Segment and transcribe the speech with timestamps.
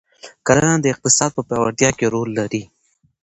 [0.47, 2.63] کرنه د اقتصاد په پیاوړتیا کې رول لري.